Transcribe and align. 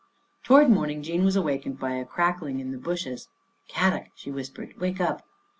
Toward 0.41 0.67
morning 0.71 1.03
Jean 1.03 1.23
was 1.23 1.35
awakened 1.35 1.77
by 1.77 1.91
a 1.93 2.05
crackling 2.05 2.59
in 2.59 2.71
the 2.71 2.79
bushes." 2.79 3.27
Kadok," 3.69 4.07
she 4.15 4.31
whis 4.31 4.49
pered." 4.49 4.75
Wake 4.79 4.99
up." 4.99 5.21